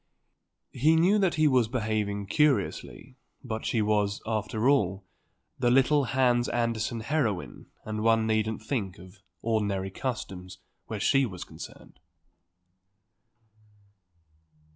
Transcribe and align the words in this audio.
He 0.73 0.95
knew 0.95 1.19
that 1.19 1.35
he 1.35 1.47
was 1.47 1.67
behaving 1.67 2.25
curiously; 2.25 3.17
but 3.43 3.67
she 3.67 3.83
was, 3.83 4.19
after 4.25 4.67
all, 4.67 5.05
the 5.59 5.69
little 5.69 6.05
Hans 6.05 6.49
Andersen 6.49 7.01
heroine 7.01 7.67
and 7.85 8.01
one 8.01 8.25
needn't 8.25 8.63
think 8.63 8.97
of 8.97 9.19
ordinary 9.43 9.91
customs 9.91 10.57
where 10.87 10.99
she 10.99 11.27
was 11.27 11.43
concerned. 11.43 11.99